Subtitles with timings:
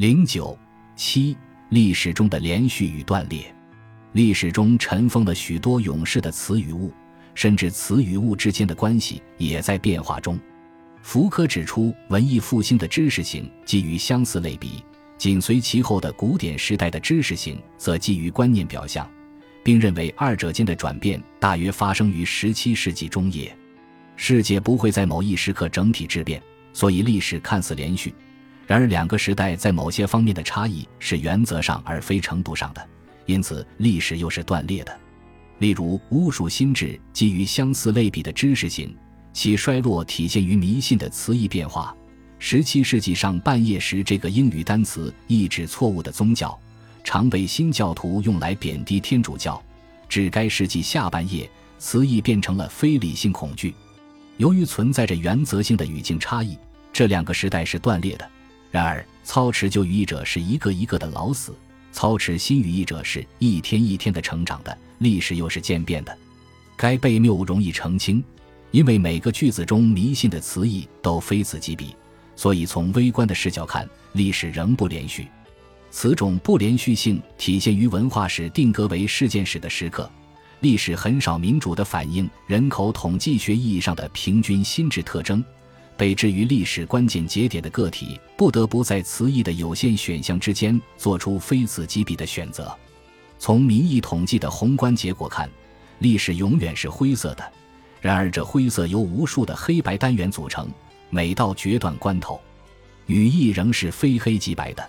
[0.00, 0.58] 零九
[0.96, 1.36] 七，
[1.68, 3.54] 历史中的连续与断裂。
[4.12, 6.90] 历史中尘封了许多勇士的词与物，
[7.34, 10.40] 甚至词与物之间的关系也在变化中。
[11.02, 14.82] 福柯指出，文艺复兴的知识性基于相似类比，
[15.18, 19.06] 紧随其后的古典时代的知识性则基于观念表象，
[19.62, 23.54] 并认为二者间的转变大约发生于十七世纪中叶。
[24.16, 26.42] 世界不会在某一时刻整体质变，
[26.72, 28.14] 所以历史看似连续。
[28.70, 32.88] 然而，两个时代在某些方面的差异是原则上而非程度上的，
[33.26, 34.96] 因此历史又是断裂的。
[35.58, 38.96] 例如，巫术心智基于相似类比的知识性。
[39.32, 41.92] 其衰落体现于迷信的词义变化。
[42.38, 46.56] 十七世纪上半叶时，这个英语单词意指错误的宗教，
[47.02, 49.60] 常被新教徒用来贬低天主教。
[50.08, 51.50] 至该世纪下半叶，
[51.80, 53.74] 词义变成了非理性恐惧。
[54.36, 56.56] 由于存在着原则性的语境差异，
[56.92, 58.30] 这两个时代是断裂的。
[58.70, 61.54] 然而，操持旧语义者是一个一个的老死，
[61.92, 64.76] 操持新语义者是一天一天的成长的。
[64.98, 66.16] 历史又是渐变的，
[66.76, 68.22] 该悖谬容易澄清。
[68.70, 71.96] 因为每个句子中迷信的词义都非此即彼，
[72.36, 75.26] 所以从微观的视角看，历史仍不连续。
[75.90, 80.08] 此种不连续性体现于文化史定格为事件史的时刻，
[80.60, 85.42] 历史很少民主的反映人口统计学意义上的平均心智特征。
[86.00, 92.74] 被置于历史关键节点的个体不得不在词义的有限选项之间做出非此即彼的选择。
[93.38, 95.46] 从民意统计的宏观结果看，
[95.98, 97.52] 历史永远是灰色的。
[98.00, 100.70] 然而，这灰色由无数的黑白单元组成，
[101.10, 102.40] 每到决断关头，
[103.04, 104.82] 语义仍是非黑即白的。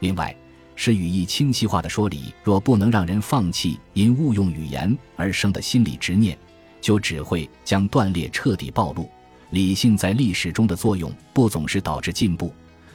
[0.00, 0.34] 另外，
[0.74, 6.36] 是语义清晰化的说理，若不能让人放弃因误用语言而生的心理执念，
[6.80, 9.08] 就只会将断裂彻底暴露。
[9.50, 12.54] 理性在历史中的作用不总是导致进步，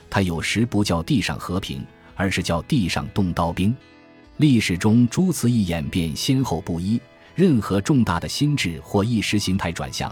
[0.09, 3.75] 它有时不叫地上和平，而是叫地上动刀兵。
[4.37, 6.99] 历史中诸词义演变先后不一。
[7.35, 10.09] 任何重大的心智或意识形态转向，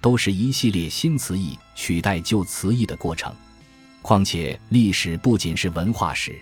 [0.00, 3.30] 都是一系列新词义取代旧词义的过程。
[4.00, 6.34] 况且，历史不仅是文化史，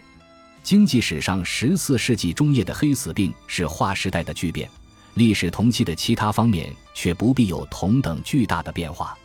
[0.62, 4.70] 经济史上十四世纪中叶的黑死病是划时代的巨变，
[5.14, 9.18] 历史同期的其他方面却不必有同等巨大的变化。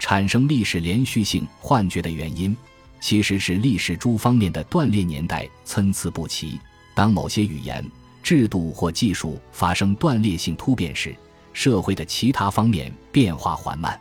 [0.00, 2.56] 产生历史连续性幻觉的原因，
[3.00, 6.58] 其实是历史诸方面的断裂年代参差不齐。
[6.92, 7.84] 当某些语言。
[8.22, 11.16] 制度或技术发生断裂性突变时，
[11.54, 13.98] 社会的其他方面变化缓慢；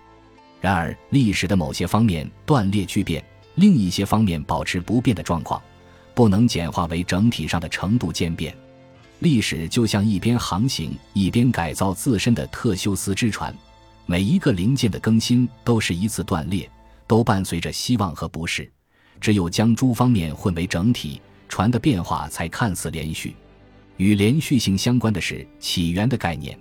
[0.59, 3.23] 然而，历史的某些方面断裂巨变，
[3.55, 5.59] 另一些方面保持不变的状况，
[6.13, 8.53] 不能简化为整体上的程度渐变。
[9.19, 13.55] 历史就像一边航行一边改造自身的特修斯之船，
[14.09, 16.67] 每一个零件的更新都是一次断裂，
[17.05, 18.67] 都伴随着希望和不适。
[19.21, 23.35] 只有将诸方面混为整体，船的变化才看似连续。
[23.97, 26.57] 与连续性相关的是起源的概念，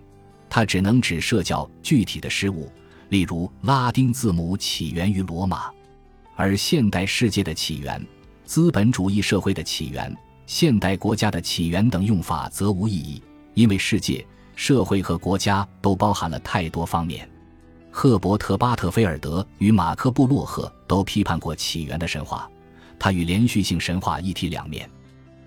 [0.51, 2.71] 它只能指社交具体的事物，
[3.09, 5.71] 例如拉丁字母起源于罗马，
[6.37, 8.07] 而现代世界的起源、
[8.45, 10.15] 资本主义社会的起源、
[10.45, 13.23] 现代国家的起源等用法则无意义，
[13.55, 14.23] 因为世界、
[14.55, 17.27] 社会和国家都包含了太多方面。
[17.91, 22.49] 赫伯特·巴特菲尔德与马克·布洛赫都批判过起源的神话，
[22.99, 24.89] 它与连续性神话一体两面。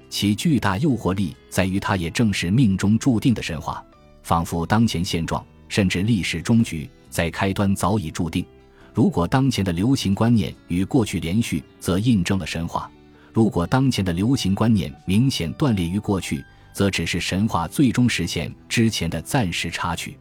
[0.09, 3.81] 其巨大诱惑力在于，它也正是命中注定的神话，
[4.23, 8.45] 仿佛当前现状甚至历史终局在开端早已注定。
[8.93, 12.89] 如果当前的流行观念与过去连续，则印证了神话；
[13.31, 20.17] 如果当前的流行观念明显断裂于过去，则只是神话最终实现之前的暂时插曲。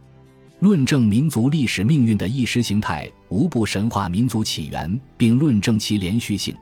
[0.61, 6.55] 论证民族历史命运的意识形态，无不神话民族起源，并论证其连续性。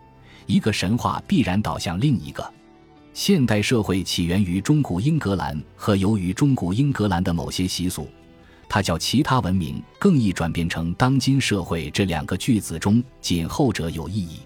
[0.46, 2.50] 一个神话必然导向另一个。
[3.14, 8.08] 现代社会起源于中古英格兰和由于中古英格兰的某些习俗，
[8.70, 11.90] 它较其他文明更易转变成当今社会。
[11.90, 14.40] 这两个句子中，仅后者有意义。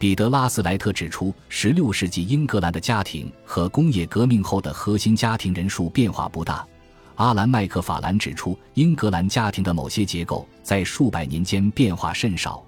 [0.00, 6.66] 彼得·拉斯莱特指出，16世纪英格兰的家庭和工业革命后的核心家庭人数变化不大。
[7.16, 12.64] 阿兰·麦克法兰指出，英格兰家庭的某些结构在数百年间变化甚少，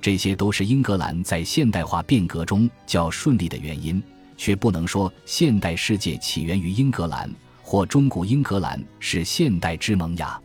[0.00, 4.02] 这些都是英格兰在现代化变革中较顺利的原因。
[4.36, 7.30] 却不能说现代世界起源于英格兰，
[7.62, 10.36] 或中古英格兰是现代之萌芽。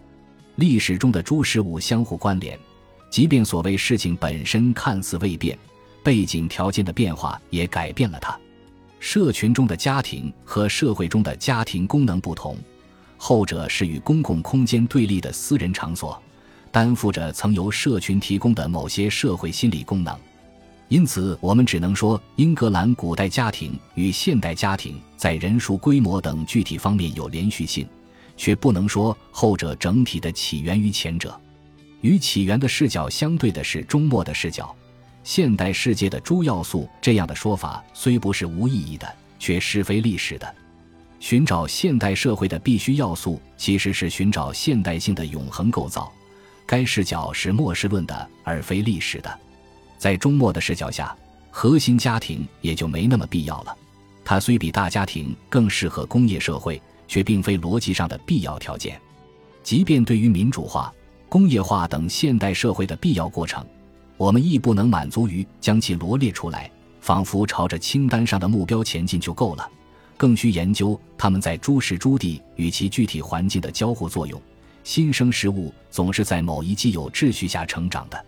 [0.57, 2.57] 历史中的诸事物相互关联，
[3.09, 5.57] 即便所谓事情本身看似未变，
[6.03, 8.39] 背景条件的变化也改变了它。
[8.99, 12.55] 社群中的家庭和社会中的家庭功能不同，
[13.21, 16.19] 后者是与公共空间对立的私人场所，
[16.71, 20.17] 担负着曾由社群提供的某些社会心理功能。
[20.87, 27.85] 因此，我们只能说，英格兰古代家庭与现代家庭在人数、规模等具体方面有连续性，
[28.37, 31.39] 却不能说后者整体的起源于前者。
[32.01, 34.73] 与起源的视角相对的是终末的视角。
[35.21, 40.55] 现代世界的诸要素，这样的说法虽不是无意义的，却是非历史的。
[41.19, 46.11] 寻找现代社会的必须要素，其实是寻找现代性的永恒构造。
[46.65, 49.39] 该视角是末世论的，而非历史的。
[49.97, 51.15] 在终末的视角下，
[51.51, 53.75] 核心家庭也就没那么必要了。
[54.23, 58.99] 它虽比大家庭更适合工业社会，却并非逻辑上的必要条件。
[59.61, 60.93] 即便对于民主化、
[61.27, 63.65] 工业化等现代社会的必要过程，
[64.15, 66.71] 我们亦不能满足于将其罗列出来，
[67.01, 69.69] 仿佛朝着清单上的目标前进就够了。
[70.19, 74.39] 更需研究他们在诸时诸地与其具体环境的交互作用。
[74.83, 78.25] 新生事物总是在某一既有秩序下成长的。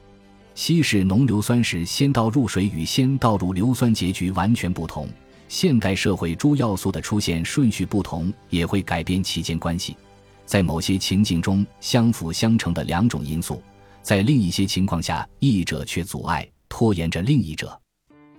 [0.55, 5.05] 稀释浓硫酸时，先倒入水与先倒入硫酸结局完全不同。
[5.49, 9.97] 现代社会诸要素的出现顺序不同，也会改变其间关系。
[10.45, 13.61] 在某些情境中，相辅相成的两种因素，
[14.01, 17.77] 在另一些情况下，一者却阻碍、拖延着另一者。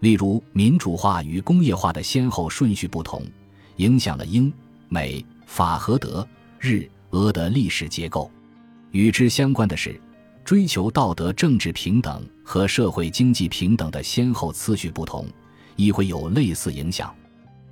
[0.00, 3.22] 例如，民主化与工业化的先后顺序不同。
[3.76, 4.52] 影响了英、
[4.88, 6.26] 美、法和德、
[6.58, 8.30] 日、俄的历史结构。
[8.90, 10.00] 与之相关的是，
[10.44, 15.26] 追求道德、政治平等和社会经济平等的先后次序不同，
[15.76, 17.14] 亦会有类似影响。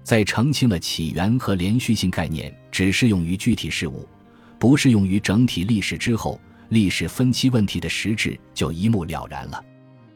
[0.02, 4.08] 在澄清了起源和连续性概念只适用于具体事物，
[4.58, 9.62] 不适用于整体历史之后，历史分期问题的实质就一目了然了。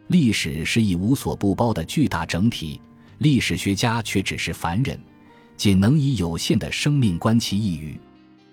[0.09, 2.81] 历史是一无所不包的巨大整体，
[3.19, 4.99] 历史学家却只是凡人。
[5.56, 8.01] 仅能以有限的生命观其一隅。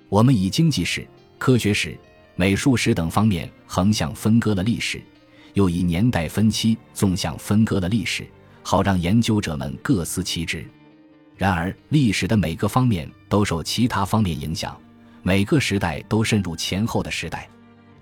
[0.09, 1.07] 我们以经济史、
[1.37, 1.97] 科学史、
[2.35, 5.01] 美术史等方面横向分割了历史，
[5.53, 8.27] 又以年代分期纵向分割了历史，
[8.63, 10.65] 好让研究者们各司其职。
[11.35, 14.79] 然而，历史的每个方面都受其他方面影响，
[15.23, 17.49] 每个时代都渗入前后的时代，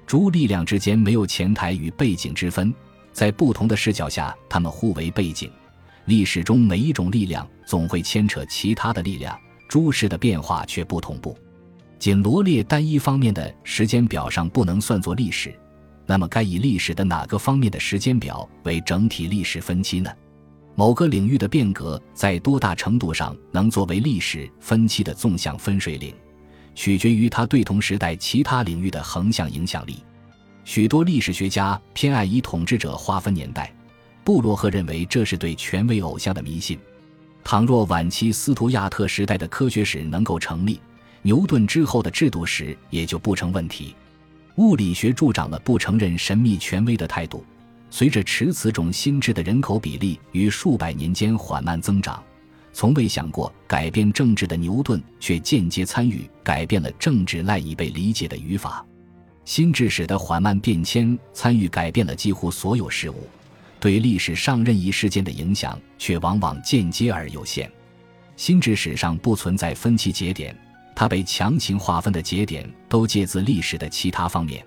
[0.06, 2.74] 诸力量之间没有前台与背景之分，
[3.14, 5.50] 在不同的视角下，它们互为背景。
[6.10, 11.38] 历史中每一种力量总会牵扯其他的力量，诸事的变化却不同步。
[12.00, 15.54] 仅罗列单一方面的时间表上不能算作历史，
[16.08, 20.10] 那么该以历史的哪个方面的时间表为整体历史分期呢？
[20.74, 26.12] 某个领域的变革在多大程度上能作为历史分期的纵向分水岭，
[26.74, 30.04] 取决于它对同时代其他领域的横向影响力。
[30.64, 33.72] 许多历史学家偏爱以统治者划分年代。
[34.24, 36.78] 布洛赫认为这是对权威偶像的迷信。
[37.44, 40.80] 倘若晚期斯图亚特时代的科学史能够成立，
[41.22, 43.96] 牛顿之后的制度史也就不成问题。
[44.56, 47.44] 物理学助长了不承认神秘权威的态度。
[47.90, 52.24] 随着持此种心智的人口比例于数百年间缓慢增长，
[52.72, 58.86] 从未想过改变政治的牛顿却间接参与改变了政治赖以被理解的语法。
[59.44, 63.28] 心智史的缓慢变迁参与改变了几乎所有事物。
[63.80, 67.72] 对历史上任意事件的影响却往往间接而有限。
[68.36, 70.56] 心智史上不存在分歧节点，
[70.96, 74.66] 它被强行划分的节点都借自历史的其他方面。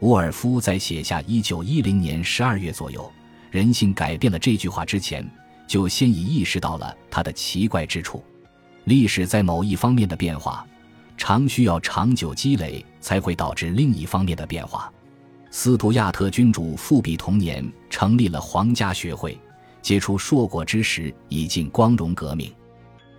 [0.00, 3.12] 沃尔夫在写下一九一零年十二月左右
[3.50, 5.28] “人性改变了”这句话之前，
[5.66, 8.22] 就先已意识到了它的奇怪之处。
[8.84, 10.64] 历史在某一方面的变化，
[11.16, 14.92] 常需要长久积累才会导致另一方面的变化。
[15.50, 19.38] 斯图亚特君主复辟同年，成立了皇家学会，
[19.80, 22.52] 结出硕果之时，已近光荣革命。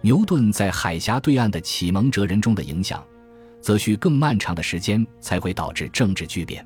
[0.02, 3.04] 牛顿在海峡对岸的启蒙哲人中的影响，
[3.60, 6.66] 则需更漫长的时间才会导致政治巨变。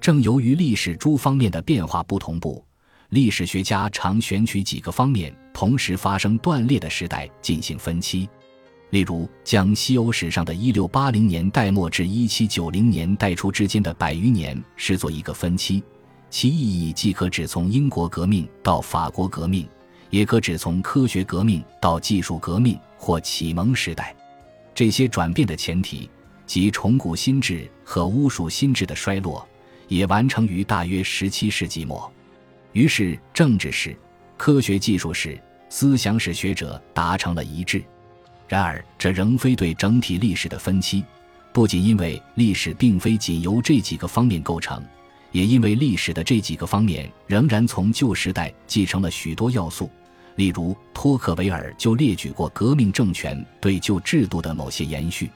[0.00, 2.64] 正由于历史诸方面的变化不同步，
[3.10, 8.28] 历史学家常选取几个方面同时发生断裂的时代进行分期。
[8.92, 15.82] 例如，将西欧史上的1680年代末至1790年代初之间的百余年视作一个分期，
[16.28, 19.66] 其意义既可指从英国革命到法国革命，
[20.10, 24.14] 也可指从科学革命到技术革命或启蒙时代。
[24.74, 26.10] 这些转变的前提，
[26.44, 29.48] 即重古心智和巫术心智的衰落，
[29.88, 32.12] 也完成于大约17世纪末。
[32.72, 33.96] 于是，政治史、
[34.36, 37.82] 科学技术史、思想史学者达成了一致。
[38.52, 41.02] 然而，这仍非对整体历史的分期，
[41.54, 44.84] 不仅因为历史并非仅由这几个方面构成，
[45.30, 49.88] 也因为历史的这几个方面仍然从旧时代继承了许多要素。
[50.36, 55.30] 例如，托克维尔就列举过革命政权对旧制度的某些延续。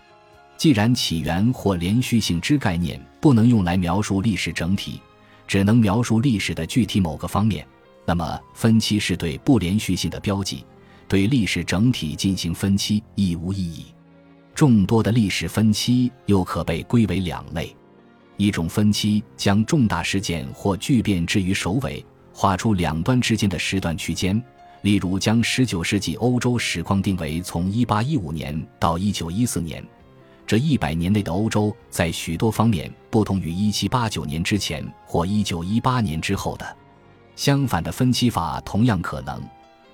[0.58, 5.00] 既然起源或连续性之概念不能用来描述历史整体，
[5.48, 7.66] 只能描述历史的具体某个方面，
[8.04, 10.66] 那么分期是对不连续性的标记，
[11.08, 13.86] 对历史整体进行分期亦无意义。
[14.54, 17.76] 众多的历史分期又可被归为两类：
[18.36, 24.42] 一种分期将重大事件或巨变置于首尾，画出两端之间的时段区间，
[24.82, 29.84] 例如将19世纪欧洲史况定为从1815年到1914年，
[30.46, 36.76] 这一百年内的欧洲在许多方面不同于1789年之前或1918年之后的。
[37.34, 39.42] 相反的分期法同样可能，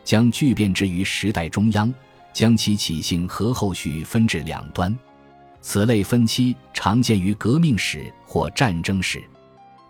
[0.04, 1.92] 将巨变置于时代中央，
[2.32, 4.96] 将其起性和后续分至两端。
[5.60, 9.22] 此类分期常见于革命史或战争史。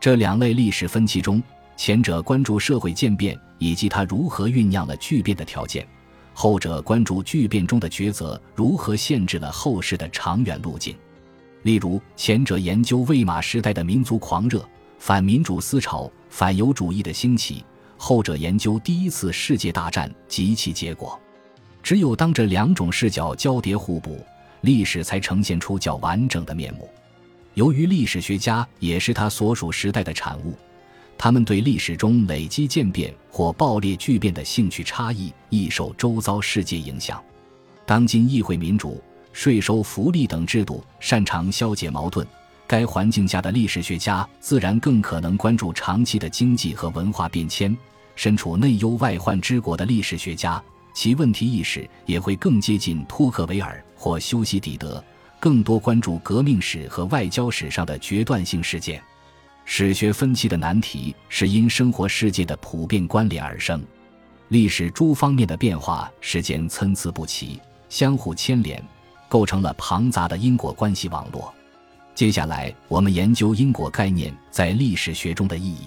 [0.00, 1.42] 这两类历史分期中，
[1.76, 5.86] 前者关注社会渐变以及它如何酝酿了巨变的条件，
[6.34, 10.94] 后者关注巨变中的抉择如何限制了后世的长远路径。
[11.62, 14.66] 例如，前者研究魏玛时代的民族狂热。
[14.98, 17.64] 反民主思潮、反犹主义的兴起，
[18.04, 21.16] 后者研究第一次世界大战及其结果。
[21.84, 24.18] 只有当这两种视角交叠互补，
[24.62, 26.90] 历史才呈现出较完整的面目。
[27.54, 30.56] 由于历史学家也是他所属时代的产物，
[31.16, 37.22] 他们对历史中累积渐变或爆裂巨变的兴趣差异易受周遭世界影响。
[37.86, 39.00] 当今议会民主、
[39.32, 42.26] 税收、福利等制度擅长消解矛盾。
[42.66, 47.76] 该环境下的历史学家自然更可能关注长期的经济和文化变迁。
[48.14, 50.62] 身处内忧外患之国的历史学家，
[50.94, 55.02] 其问题意识也会更接近托克维尔或修昔底德，
[55.40, 59.02] 更多关注革命史和外交史上的决断性事件。
[59.64, 63.82] 史学分期的难题是因生活世界的普遍关联而生，
[64.48, 68.82] 历史诸方面的变化时间参差不齐，相互牵连，
[69.28, 71.54] 构成了庞杂的因果关系网络。
[72.14, 75.86] 接下来，我们研究因果概念在历史学中的意义。